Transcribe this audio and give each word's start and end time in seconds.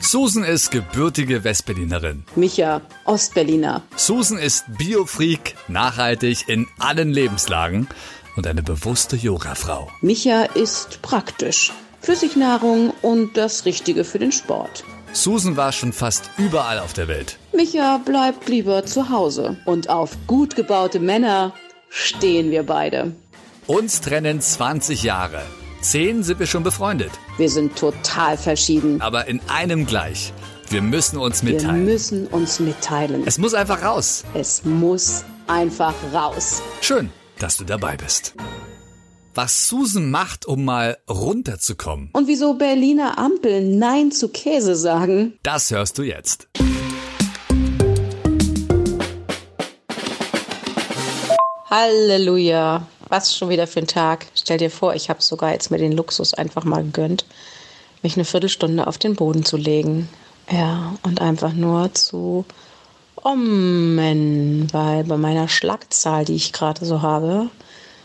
Susan 0.00 0.44
ist 0.44 0.70
gebürtige 0.70 1.44
Westberlinerin. 1.44 2.24
Micha, 2.36 2.80
Ostberliner. 3.04 3.82
Susan 3.96 4.38
ist 4.38 4.64
Biofreak, 4.78 5.54
nachhaltig 5.68 6.48
in 6.48 6.66
allen 6.78 7.10
Lebenslagen 7.10 7.88
und 8.36 8.46
eine 8.46 8.62
bewusste 8.62 9.16
Yogafrau. 9.16 9.90
Micha 10.00 10.44
ist 10.44 11.02
praktisch. 11.02 11.72
Flüssignahrung 12.00 12.92
und 13.02 13.36
das 13.36 13.64
Richtige 13.64 14.04
für 14.04 14.18
den 14.18 14.32
Sport. 14.32 14.84
Susan 15.12 15.56
war 15.56 15.72
schon 15.72 15.92
fast 15.92 16.30
überall 16.38 16.78
auf 16.78 16.92
der 16.92 17.08
Welt. 17.08 17.38
Micha 17.52 17.98
bleibt 17.98 18.48
lieber 18.48 18.84
zu 18.86 19.10
Hause. 19.10 19.56
Und 19.64 19.88
auf 19.90 20.16
gut 20.26 20.54
gebaute 20.54 21.00
Männer 21.00 21.52
stehen 21.90 22.50
wir 22.50 22.62
beide. 22.62 23.12
Uns 23.66 24.00
trennen 24.00 24.40
20 24.40 25.02
Jahre. 25.02 25.42
Zehn 25.80 26.24
sind 26.24 26.40
wir 26.40 26.46
schon 26.46 26.64
befreundet. 26.64 27.12
Wir 27.36 27.48
sind 27.48 27.76
total 27.76 28.36
verschieden. 28.36 29.00
Aber 29.00 29.28
in 29.28 29.40
einem 29.48 29.86
gleich. 29.86 30.32
Wir 30.70 30.82
müssen 30.82 31.18
uns 31.18 31.44
mitteilen. 31.44 31.86
Wir 31.86 31.92
müssen 31.92 32.26
uns 32.26 32.58
mitteilen. 32.58 33.22
Es 33.24 33.38
muss 33.38 33.54
einfach 33.54 33.82
raus. 33.82 34.24
Es 34.34 34.64
muss 34.64 35.24
einfach 35.46 35.94
raus. 36.12 36.60
Schön, 36.80 37.10
dass 37.38 37.56
du 37.56 37.64
dabei 37.64 37.96
bist. 37.96 38.34
Was 39.34 39.68
Susan 39.68 40.10
macht, 40.10 40.46
um 40.46 40.64
mal 40.64 40.98
runterzukommen. 41.08 42.10
Und 42.12 42.26
wieso 42.26 42.54
Berliner 42.54 43.16
Ampel 43.16 43.62
Nein 43.62 44.10
zu 44.10 44.30
Käse 44.30 44.74
sagen. 44.74 45.38
Das 45.44 45.70
hörst 45.70 45.96
du 45.96 46.02
jetzt. 46.02 46.48
Halleluja. 51.70 52.88
Was 53.08 53.36
schon 53.36 53.48
wieder 53.48 53.66
für 53.66 53.80
ein 53.80 53.86
Tag. 53.86 54.26
Stell 54.34 54.58
dir 54.58 54.70
vor, 54.70 54.94
ich 54.94 55.08
habe 55.08 55.22
sogar 55.22 55.52
jetzt 55.52 55.70
mir 55.70 55.78
den 55.78 55.92
Luxus 55.92 56.34
einfach 56.34 56.64
mal 56.64 56.82
gegönnt, 56.82 57.24
mich 58.02 58.16
eine 58.16 58.24
Viertelstunde 58.24 58.86
auf 58.86 58.98
den 58.98 59.16
Boden 59.16 59.44
zu 59.44 59.56
legen. 59.56 60.08
Ja, 60.50 60.94
und 61.02 61.20
einfach 61.20 61.52
nur 61.52 61.92
zu 61.94 62.44
ommen, 63.22 64.68
weil 64.72 65.04
bei 65.04 65.16
meiner 65.16 65.48
Schlagzahl, 65.48 66.24
die 66.24 66.36
ich 66.36 66.52
gerade 66.52 66.84
so 66.84 67.02
habe, 67.02 67.50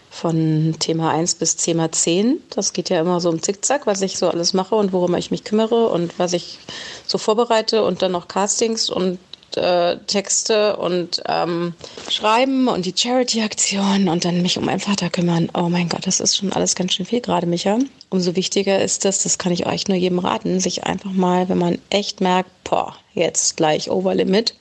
von 0.10 0.76
Thema 0.80 1.10
1 1.12 1.36
bis 1.36 1.56
Thema 1.56 1.92
10, 1.92 2.42
das 2.52 2.74
geht 2.74 2.90
ja 2.90 3.02
immer 3.02 3.20
so 3.20 3.32
im 3.32 3.42
Zickzack, 3.42 3.88
was 3.88 4.02
ich 4.02 4.18
so 4.18 4.30
alles 4.30 4.54
mache 4.54 4.76
und 4.76 4.94
worum 4.94 5.16
ich 5.16 5.32
mich 5.32 5.44
kümmere 5.44 5.88
und 5.88 6.20
was 6.20 6.34
ich 6.34 6.60
so 7.08 7.18
vorbereite 7.18 7.84
und 7.84 8.02
dann 8.02 8.12
noch 8.12 8.28
Castings 8.28 8.90
und 8.90 9.18
äh, 9.58 9.98
Texte 10.08 10.78
und 10.78 11.22
ähm, 11.28 11.74
Schreiben 12.10 12.68
und 12.68 12.86
die 12.86 12.94
Charity-Aktion 12.96 14.08
und 14.08 14.26
dann 14.26 14.42
mich 14.42 14.58
um 14.58 14.66
meinen 14.66 14.80
Vater 14.80 15.10
kümmern. 15.10 15.50
Oh 15.54 15.70
mein 15.70 15.90
Gott, 15.90 16.08
das 16.08 16.20
ist 16.20 16.38
schon 16.38 16.54
alles 16.54 16.76
ganz 16.76 16.94
schön 16.94 17.06
viel 17.06 17.22
gerade, 17.22 17.48
Micha. 17.48 17.80
Umso 18.10 18.36
wichtiger 18.36 18.82
ist 18.82 19.06
es, 19.06 19.24
das 19.24 19.38
kann 19.38 19.52
ich 19.52 19.66
euch 19.66 19.88
nur 19.88 19.98
jedem 19.98 20.20
raten, 20.20 20.60
sich 20.60 20.84
einfach 20.84 21.12
mal, 21.12 21.50
wenn 21.50 21.58
man 21.58 21.80
echt 21.90 22.22
merkt, 22.22 22.52
boah, 22.64 22.96
jetzt 23.14 23.58
gleich 23.58 23.90
Overlimit, 23.90 24.56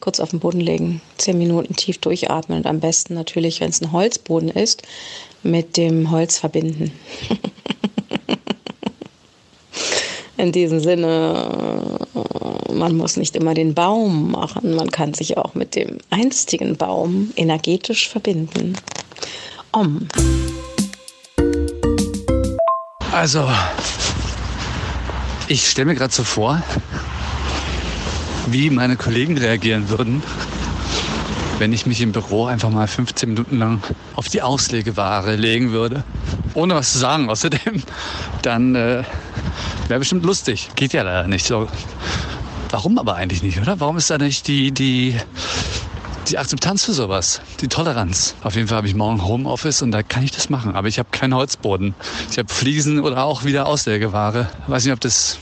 kurz 0.00 0.20
auf 0.20 0.30
den 0.30 0.40
Boden 0.40 0.60
legen, 0.60 1.00
zehn 1.18 1.38
Minuten 1.38 1.74
tief 1.76 1.98
durchatmen 1.98 2.58
und 2.58 2.66
am 2.66 2.80
besten 2.80 3.14
natürlich, 3.14 3.60
wenn 3.60 3.70
es 3.70 3.80
ein 3.80 3.92
Holzboden 3.92 4.50
ist, 4.50 4.82
mit 5.42 5.76
dem 5.76 6.10
Holz 6.10 6.38
verbinden. 6.38 6.92
In 10.38 10.52
diesem 10.52 10.80
Sinne, 10.80 11.95
man 12.78 12.96
muss 12.96 13.16
nicht 13.16 13.36
immer 13.36 13.54
den 13.54 13.74
Baum 13.74 14.30
machen, 14.32 14.74
man 14.74 14.90
kann 14.90 15.14
sich 15.14 15.36
auch 15.36 15.54
mit 15.54 15.74
dem 15.74 15.98
einstigen 16.10 16.76
Baum 16.76 17.32
energetisch 17.36 18.08
verbinden. 18.08 18.76
Om. 19.72 20.08
Also, 23.12 23.48
ich 25.48 25.68
stelle 25.68 25.86
mir 25.86 25.94
gerade 25.94 26.12
so 26.12 26.24
vor, 26.24 26.62
wie 28.46 28.70
meine 28.70 28.96
Kollegen 28.96 29.38
reagieren 29.38 29.88
würden, 29.88 30.22
wenn 31.58 31.72
ich 31.72 31.86
mich 31.86 32.00
im 32.00 32.12
Büro 32.12 32.46
einfach 32.46 32.70
mal 32.70 32.86
15 32.86 33.30
Minuten 33.30 33.58
lang 33.58 33.82
auf 34.14 34.28
die 34.28 34.42
Auslegeware 34.42 35.36
legen 35.36 35.72
würde, 35.72 36.04
ohne 36.54 36.74
was 36.74 36.92
zu 36.92 36.98
sagen. 36.98 37.30
Außerdem, 37.30 37.82
dann 38.42 38.74
äh, 38.74 39.02
wäre 39.88 40.00
bestimmt 40.00 40.24
lustig. 40.24 40.70
Geht 40.76 40.92
ja 40.92 41.02
leider 41.02 41.28
nicht 41.28 41.46
so. 41.46 41.68
Warum 42.70 42.98
aber 42.98 43.14
eigentlich 43.14 43.42
nicht, 43.42 43.60
oder? 43.60 43.80
Warum 43.80 43.96
ist 43.96 44.10
da 44.10 44.18
nicht 44.18 44.48
die, 44.48 44.72
die, 44.72 45.16
die 46.28 46.38
Akzeptanz 46.38 46.84
für 46.84 46.92
sowas? 46.92 47.40
Die 47.60 47.68
Toleranz. 47.68 48.34
Auf 48.42 48.56
jeden 48.56 48.68
Fall 48.68 48.78
habe 48.78 48.88
ich 48.88 48.94
morgen 48.94 49.24
Homeoffice 49.24 49.82
und 49.82 49.92
da 49.92 50.02
kann 50.02 50.22
ich 50.24 50.32
das 50.32 50.50
machen. 50.50 50.74
Aber 50.74 50.88
ich 50.88 50.98
habe 50.98 51.08
keinen 51.10 51.34
Holzboden. 51.34 51.94
Ich 52.30 52.38
habe 52.38 52.52
Fliesen 52.52 53.00
oder 53.00 53.24
auch 53.24 53.44
wieder 53.44 53.66
Auslegeware. 53.66 54.50
Weiß 54.66 54.84
nicht, 54.84 54.92
ob 54.92 55.00
das, 55.00 55.38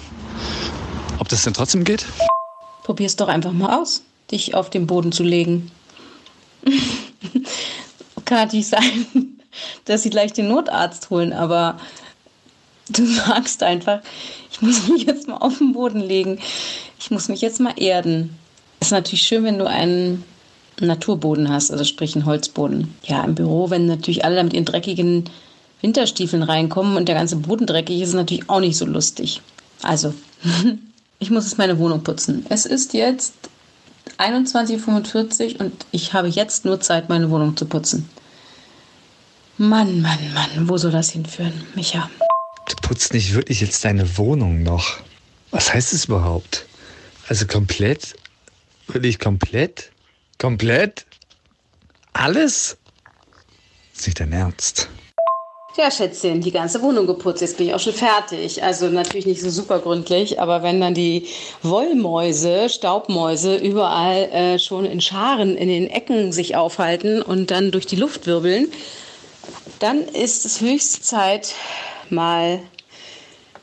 ob 1.18 1.28
das 1.28 1.44
denn 1.44 1.54
trotzdem 1.54 1.84
geht. 1.84 2.06
Probier's 2.84 3.16
doch 3.16 3.28
einfach 3.28 3.52
mal 3.52 3.80
aus, 3.80 4.02
dich 4.30 4.54
auf 4.54 4.70
den 4.70 4.86
Boden 4.86 5.12
zu 5.12 5.22
legen. 5.22 5.70
kann 8.24 8.38
natürlich 8.38 8.68
sein, 8.68 9.06
dass 9.84 10.02
sie 10.02 10.10
gleich 10.10 10.32
den 10.32 10.48
Notarzt 10.48 11.10
holen, 11.10 11.32
aber 11.32 11.78
du 12.88 13.06
sagst 13.26 13.62
einfach, 13.62 14.00
ich 14.50 14.60
muss 14.60 14.88
mich 14.88 15.04
jetzt 15.04 15.28
mal 15.28 15.36
auf 15.36 15.58
den 15.58 15.72
Boden 15.72 16.00
legen. 16.00 16.38
Ich 17.04 17.10
muss 17.10 17.28
mich 17.28 17.42
jetzt 17.42 17.60
mal 17.60 17.74
erden. 17.76 18.34
Ist 18.80 18.90
natürlich 18.90 19.20
schön, 19.20 19.44
wenn 19.44 19.58
du 19.58 19.68
einen 19.68 20.24
Naturboden 20.80 21.50
hast, 21.50 21.70
also 21.70 21.84
sprich 21.84 22.14
einen 22.14 22.24
Holzboden. 22.24 22.94
Ja, 23.02 23.22
im 23.24 23.34
Büro, 23.34 23.68
wenn 23.68 23.84
natürlich 23.84 24.24
alle 24.24 24.42
mit 24.42 24.54
ihren 24.54 24.64
dreckigen 24.64 25.28
Winterstiefeln 25.82 26.42
reinkommen 26.42 26.96
und 26.96 27.06
der 27.06 27.14
ganze 27.14 27.36
Boden 27.36 27.66
dreckig 27.66 28.00
ist, 28.00 28.08
ist 28.08 28.14
natürlich 28.14 28.48
auch 28.48 28.60
nicht 28.60 28.78
so 28.78 28.86
lustig. 28.86 29.42
Also, 29.82 30.14
ich 31.18 31.30
muss 31.30 31.44
jetzt 31.44 31.58
meine 31.58 31.78
Wohnung 31.78 32.02
putzen. 32.02 32.46
Es 32.48 32.64
ist 32.64 32.94
jetzt 32.94 33.34
21.45 34.16 35.56
Uhr 35.56 35.60
und 35.60 35.84
ich 35.90 36.14
habe 36.14 36.28
jetzt 36.28 36.64
nur 36.64 36.80
Zeit, 36.80 37.10
meine 37.10 37.28
Wohnung 37.28 37.54
zu 37.54 37.66
putzen. 37.66 38.08
Mann, 39.58 40.00
Mann, 40.00 40.32
Mann, 40.32 40.70
wo 40.70 40.78
soll 40.78 40.90
das 40.90 41.10
hinführen, 41.10 41.66
Micha? 41.74 42.08
Du 42.66 42.76
putzt 42.76 43.12
nicht 43.12 43.34
wirklich 43.34 43.60
jetzt 43.60 43.84
deine 43.84 44.16
Wohnung 44.16 44.62
noch. 44.62 45.00
Was 45.50 45.74
heißt 45.74 45.92
es 45.92 46.06
überhaupt? 46.06 46.64
Also 47.28 47.46
komplett? 47.46 48.14
Wirklich 48.86 49.18
komplett? 49.18 49.90
Komplett? 50.38 51.06
Alles? 52.12 52.76
Ist 53.94 54.06
nicht 54.06 54.20
dein 54.20 54.32
Ernst. 54.32 54.88
Ja, 55.76 55.90
Schätzchen, 55.90 56.40
die 56.40 56.52
ganze 56.52 56.82
Wohnung 56.82 57.06
geputzt. 57.06 57.40
Jetzt 57.40 57.56
bin 57.56 57.66
ich 57.66 57.74
auch 57.74 57.80
schon 57.80 57.94
fertig. 57.94 58.62
Also 58.62 58.86
natürlich 58.88 59.26
nicht 59.26 59.40
so 59.40 59.50
super 59.50 59.80
gründlich, 59.80 60.40
aber 60.40 60.62
wenn 60.62 60.80
dann 60.80 60.94
die 60.94 61.26
Wollmäuse, 61.62 62.68
Staubmäuse 62.68 63.56
überall 63.56 64.24
äh, 64.30 64.58
schon 64.60 64.84
in 64.84 65.00
Scharen 65.00 65.56
in 65.56 65.68
den 65.68 65.88
Ecken 65.88 66.30
sich 66.30 66.54
aufhalten 66.54 67.22
und 67.22 67.50
dann 67.50 67.72
durch 67.72 67.86
die 67.86 67.96
Luft 67.96 68.26
wirbeln, 68.26 68.68
dann 69.80 70.02
ist 70.02 70.46
es 70.46 70.60
höchste 70.60 71.00
Zeit, 71.00 71.54
mal 72.08 72.60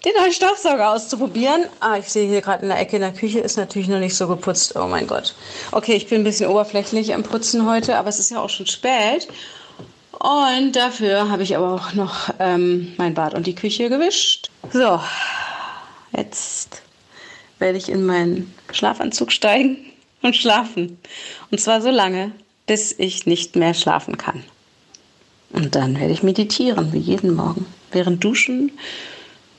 den 0.06 0.14
neuen 0.18 0.34
Staubsauger 0.34 0.92
auszuprobieren. 0.92 1.66
Ah, 1.80 1.98
ich 1.98 2.10
sehe 2.10 2.28
hier 2.28 2.42
gerade 2.42 2.64
in 2.64 2.70
der 2.70 2.80
Ecke 2.80 2.96
in 2.96 3.02
der 3.02 3.14
Küche 3.14 3.40
ist 3.40 3.58
natürlich 3.58 3.88
noch 3.88 4.00
nicht 4.00 4.16
so 4.16 4.28
geputzt. 4.28 4.76
Oh 4.76 4.88
mein 4.88 5.08
Gott. 5.08 5.36
Okay, 5.72 5.94
ich 5.94 6.08
bin 6.08 6.22
ein 6.22 6.24
bisschen 6.24 6.50
oberflächlich 6.50 7.14
am 7.14 7.24
Putzen 7.24 7.70
heute, 7.70 7.98
aber 7.98 8.10
es 8.10 8.20
ist 8.20 8.32
ja 8.32 8.40
auch 8.40 8.50
schon 8.50 8.68
spät. 8.68 9.28
Und 10.12 10.76
dafür 10.76 11.30
habe 11.30 11.44
ich 11.44 11.56
aber 11.56 11.74
auch 11.74 11.94
noch 11.94 12.30
ähm, 12.40 12.94
mein 12.98 13.14
Bad 13.14 13.34
und 13.34 13.48
die 13.48 13.56
Küche 13.56 13.90
gewischt. 13.90 14.50
So, 14.72 15.00
jetzt 16.16 16.82
werde 17.60 17.78
ich 17.78 17.90
in 17.90 18.06
meinen 18.06 18.54
Schlafanzug 18.72 19.32
steigen 19.32 19.78
und 20.22 20.36
schlafen. 20.36 21.00
Und 21.50 21.60
zwar 21.60 21.82
so 21.82 21.90
lange, 21.90 22.32
bis 22.68 22.94
ich 22.98 23.26
nicht 23.26 23.56
mehr 23.56 23.74
schlafen 23.74 24.18
kann. 24.18 24.44
Und 25.52 25.76
dann 25.76 26.00
werde 26.00 26.14
ich 26.14 26.24
meditieren, 26.24 26.94
wie 26.94 27.00
jeden 27.00 27.36
Morgen. 27.36 27.66
Während 27.92 28.24
Duschen, 28.24 28.72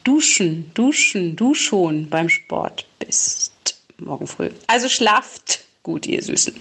Duschen, 0.05 0.73
Duschen, 0.75 1.37
du 1.37 1.55
schon 1.55 2.09
beim 2.09 2.29
Sport 2.29 2.87
bist. 2.99 3.53
Morgen 3.99 4.27
früh. 4.27 4.51
Also 4.67 4.89
schlaft 4.89 5.61
gut, 5.83 6.07
ihr 6.07 6.23
Süßen. 6.23 6.55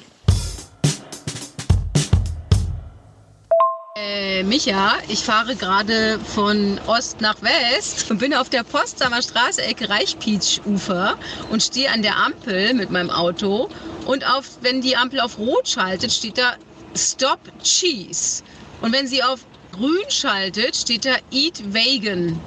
Äh, 3.98 4.44
Micha, 4.44 4.94
ich 5.08 5.20
fahre 5.20 5.56
gerade 5.56 6.20
von 6.20 6.80
Ost 6.86 7.22
nach 7.22 7.42
West 7.42 8.12
und 8.12 8.20
bin 8.20 8.34
auf 8.34 8.50
der 8.50 8.64
Potsdamer 8.64 9.22
Straße, 9.22 9.64
Ecke 9.64 9.90
Reichpietsch-Ufer 9.90 11.18
und 11.50 11.64
stehe 11.64 11.90
an 11.92 12.02
der 12.02 12.18
Ampel 12.18 12.74
mit 12.76 12.92
meinem 12.92 13.10
Auto. 13.10 13.70
Und 14.06 14.28
auf, 14.30 14.60
wenn 14.62 14.82
die 14.82 14.96
Ampel 14.96 15.20
auf 15.20 15.40
Rot 15.40 15.68
schaltet, 15.68 16.12
steht 16.12 16.38
da 16.38 16.56
Stop 16.96 17.40
Cheese. 17.64 18.44
Und 18.82 18.94
wenn 18.94 19.08
sie 19.08 19.24
auf 19.24 19.46
Grün 19.72 20.10
schaltet, 20.10 20.76
steht 20.76 21.06
da 21.06 21.16
Eat 21.32 21.74
Vegan. 21.74 22.40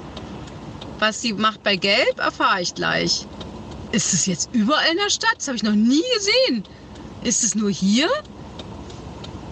Was 0.99 1.21
sie 1.21 1.33
macht 1.33 1.63
bei 1.63 1.75
Gelb, 1.75 2.19
erfahre 2.19 2.61
ich 2.61 2.73
gleich. 2.73 3.25
Ist 3.91 4.13
es 4.13 4.25
jetzt 4.25 4.49
überall 4.53 4.91
in 4.91 4.97
der 4.97 5.09
Stadt? 5.09 5.35
Das 5.37 5.47
habe 5.47 5.57
ich 5.57 5.63
noch 5.63 5.73
nie 5.73 6.03
gesehen. 6.15 6.63
Ist 7.23 7.43
es 7.43 7.55
nur 7.55 7.69
hier? 7.69 8.09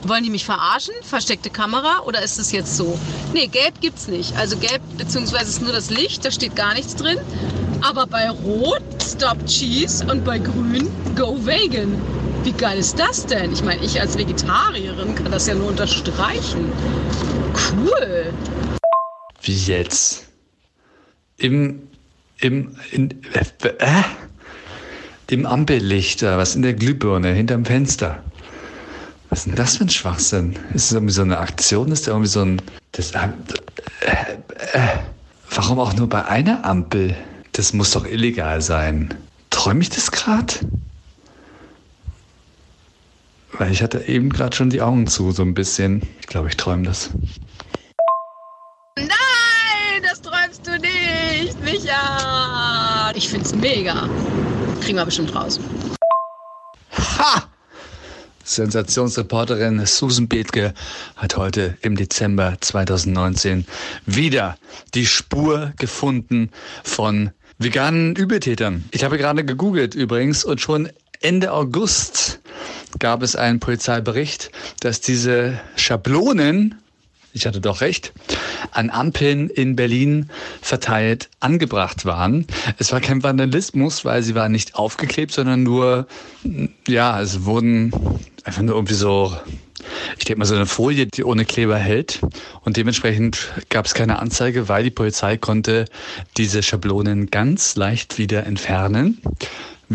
Wollen 0.04 0.24
die 0.24 0.30
mich 0.30 0.46
verarschen? 0.46 0.94
Versteckte 1.02 1.50
Kamera? 1.50 2.02
Oder 2.06 2.22
ist 2.22 2.38
es 2.40 2.52
jetzt 2.52 2.76
so? 2.76 2.98
Nee, 3.34 3.48
gelb 3.48 3.80
gibt's 3.80 4.08
nicht. 4.08 4.36
Also 4.36 4.58
gelb, 4.58 4.82
beziehungsweise 4.98 5.50
ist 5.50 5.62
nur 5.62 5.72
das 5.72 5.90
Licht, 5.90 6.26
da 6.26 6.32
steht 6.32 6.56
gar 6.56 6.74
nichts 6.74 6.96
drin. 6.96 7.20
Aber 7.82 8.06
bei 8.06 8.30
Rot 8.30 8.84
Stop 9.02 9.46
Cheese 9.46 10.06
und 10.06 10.24
bei 10.24 10.40
Grün 10.40 10.90
Go 11.16 11.38
Vegan. 11.46 12.02
Wie 12.44 12.52
geil 12.52 12.80
ist 12.80 13.00
das 13.00 13.26
denn? 13.26 13.54
Ich 13.54 13.64
meine, 13.64 13.84
ich 13.84 14.00
als 14.00 14.18
Vegetarierin 14.18 15.16
kann 15.16 15.32
das 15.32 15.48
ja 15.48 15.56
nur 15.56 15.68
unterstreichen. 15.70 16.72
Cool. 17.72 18.34
Wie 19.42 19.56
jetzt? 19.56 20.23
Im, 21.38 21.82
im, 22.40 22.76
in, 22.92 23.12
äh, 23.34 23.68
äh, 23.80 24.04
im 25.28 25.46
Ampellicht, 25.46 26.22
was 26.22 26.56
in 26.56 26.62
der 26.62 26.74
Glühbirne 26.74 27.34
hinterm 27.34 27.66
Fenster. 27.66 28.24
Was 29.30 29.40
ist 29.40 29.48
denn 29.48 29.56
das 29.56 29.78
für 29.78 29.86
ein 29.86 29.90
Schwachsinn? 29.90 30.60
Ist 30.76 30.92
das 30.92 30.92
irgendwie 30.92 31.14
so 31.14 31.24
eine 31.24 31.40
Aktion? 31.40 31.92
Ist 31.92 32.06
da 32.06 32.12
irgendwie 32.12 32.30
so 32.30 32.42
ein. 32.42 32.62
Das, 32.92 33.14
äh, 33.14 33.30
äh, 34.74 34.98
warum 35.50 35.80
auch 35.80 35.94
nur 35.96 36.08
bei 36.08 36.24
einer 36.26 36.64
Ampel? 36.64 37.16
Das 37.54 37.74
muss 37.74 37.90
doch 37.92 38.06
illegal 38.06 38.62
sein. 38.62 39.12
Träume 39.50 39.82
ich 39.82 39.90
das 39.90 40.12
gerade? 40.12 40.54
Weil 43.54 43.72
ich 43.72 43.82
hatte 43.82 44.08
eben 44.08 44.30
gerade 44.30 44.56
schon 44.56 44.70
die 44.70 44.82
Augen 44.82 45.08
zu, 45.08 45.32
so 45.32 45.42
ein 45.42 45.56
bisschen. 45.56 46.04
Ich 46.20 46.28
glaube, 46.28 46.50
ich 46.50 46.58
träume 46.58 46.84
das. 46.84 47.10
Nein, 48.96 49.08
das 50.04 50.22
träumst 50.22 50.68
du 50.68 50.78
nicht, 50.80 51.60
Micha. 53.14 53.18
Ich 53.18 53.30
find's 53.30 53.54
mega. 53.56 54.10
Kriegen 54.82 54.98
wir 54.98 55.06
bestimmt 55.06 55.34
raus. 55.36 55.60
Ha! 56.92 57.44
Sensationsreporterin 58.44 59.86
Susan 59.86 60.28
Bethke 60.28 60.74
hat 61.16 61.38
heute 61.38 61.78
im 61.82 61.96
Dezember 61.96 62.58
2019 62.60 63.66
wieder 64.06 64.58
die 64.94 65.06
Spur 65.06 65.72
gefunden 65.78 66.50
von 66.84 67.32
veganen 67.58 68.16
Übeltätern. 68.16 68.84
Ich 68.92 69.06
habe 69.06 69.18
gerade 69.18 69.46
gegoogelt 69.46 69.96
übrigens 69.96 70.44
und 70.44 70.60
schon 70.60 70.90
Ende 71.22 71.54
August 71.54 72.42
gab 73.00 73.24
es 73.24 73.38
einen 73.38 73.62
Polizeibericht, 73.62 74.52
dass 74.82 75.00
diese 75.00 75.62
Schablonen, 75.78 76.83
ich 77.34 77.46
hatte 77.46 77.60
doch 77.60 77.82
recht, 77.82 78.14
an 78.72 78.90
Ampeln 78.90 79.50
in 79.50 79.76
Berlin 79.76 80.30
verteilt 80.62 81.30
angebracht 81.40 82.06
waren. 82.06 82.46
Es 82.78 82.92
war 82.92 83.02
kein 83.02 83.24
Vandalismus, 83.24 84.06
weil 84.06 84.22
sie 84.24 84.36
waren 84.36 84.52
nicht 84.52 84.76
aufgeklebt, 84.76 85.32
sondern 85.32 85.64
nur, 85.64 86.08
ja, 86.88 87.20
es 87.22 87.46
wurden 87.46 87.92
einfach 88.44 88.62
nur 88.62 88.76
irgendwie 88.76 88.94
so, 88.94 89.36
ich 90.18 90.26
denke 90.26 90.40
mal 90.40 90.46
so 90.46 90.56
eine 90.56 90.66
Folie, 90.66 91.08
die 91.08 91.24
ohne 91.24 91.46
Kleber 91.46 91.78
hält. 91.78 92.20
Und 92.62 92.78
dementsprechend 92.78 93.52
gab 93.70 93.86
es 93.86 93.94
keine 93.94 94.20
Anzeige, 94.20 94.70
weil 94.70 94.84
die 94.84 94.92
Polizei 94.92 95.38
konnte 95.38 95.86
diese 96.38 96.62
Schablonen 96.62 97.32
ganz 97.32 97.76
leicht 97.76 98.18
wieder 98.18 98.46
entfernen. 98.46 99.20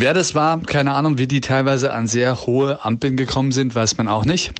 Wer 0.01 0.15
das 0.15 0.37
war, 0.37 0.61
keine 0.61 0.95
Ahnung, 0.95 1.19
wie 1.19 1.27
die 1.27 1.41
teilweise 1.41 1.93
an 1.93 2.07
sehr 2.07 2.47
hohe 2.47 2.85
Ampeln 2.85 3.17
gekommen 3.17 3.51
sind, 3.51 3.75
weiß 3.75 3.97
man 3.97 4.07
auch 4.07 4.25
nicht. 4.25 4.53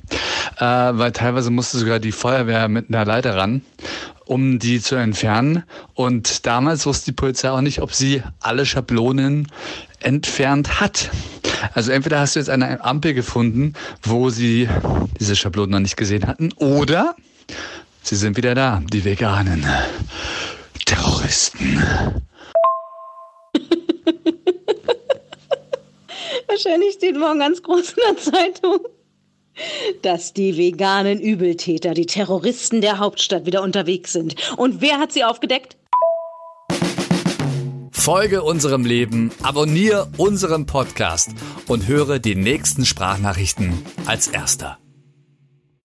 Äh, 0.57 0.65
weil 0.65 1.13
teilweise 1.13 1.49
musste 1.49 1.77
sogar 1.77 1.99
die 1.99 2.11
Feuerwehr 2.11 2.67
mit 2.67 2.89
einer 2.89 3.05
Leiter 3.05 3.37
ran, 3.37 3.61
um 4.25 4.59
die 4.59 4.81
zu 4.81 4.95
entfernen. 4.95 5.63
Und 5.93 6.45
damals 6.45 6.85
wusste 6.85 7.05
die 7.05 7.11
Polizei 7.13 7.51
auch 7.51 7.61
nicht, 7.61 7.81
ob 7.81 7.93
sie 7.93 8.21
alle 8.41 8.65
Schablonen 8.65 9.47
entfernt 10.01 10.81
hat. 10.81 11.09
Also 11.73 11.93
entweder 11.93 12.19
hast 12.19 12.35
du 12.35 12.39
jetzt 12.39 12.49
eine 12.49 12.83
Ampel 12.83 13.13
gefunden, 13.13 13.75
wo 14.03 14.29
sie 14.29 14.67
diese 15.21 15.37
Schablonen 15.37 15.71
noch 15.71 15.79
nicht 15.79 15.95
gesehen 15.95 16.27
hatten, 16.27 16.51
oder 16.57 17.15
sie 18.01 18.17
sind 18.17 18.35
wieder 18.35 18.55
da, 18.55 18.81
die 18.91 19.05
veganen 19.05 19.65
Terroristen. 20.85 21.81
Wahrscheinlich 26.61 26.95
steht 26.95 27.17
morgen 27.17 27.39
ganz 27.39 27.63
groß 27.63 27.91
in 27.91 28.03
der 28.05 28.17
Zeitung, 28.17 28.79
dass 30.01 30.33
die 30.33 30.57
veganen 30.57 31.21
Übeltäter, 31.21 31.93
die 31.93 32.05
Terroristen 32.05 32.81
der 32.81 32.99
Hauptstadt 32.99 33.45
wieder 33.45 33.63
unterwegs 33.63 34.11
sind. 34.11 34.35
Und 34.57 34.81
wer 34.81 34.99
hat 34.99 35.13
sie 35.13 35.23
aufgedeckt? 35.23 35.77
Folge 37.91 38.43
unserem 38.43 38.85
Leben, 38.85 39.31
abonniere 39.41 40.09
unseren 40.17 40.65
Podcast 40.65 41.29
und 41.69 41.87
höre 41.87 42.19
die 42.19 42.35
nächsten 42.35 42.85
Sprachnachrichten 42.85 43.81
als 44.05 44.27
erster. 44.27 44.79